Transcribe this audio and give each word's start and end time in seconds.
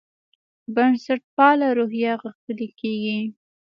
بنسټپاله 0.75 1.67
روحیه 1.77 2.13
غښتلې 2.21 2.67
کېږي. 2.79 3.19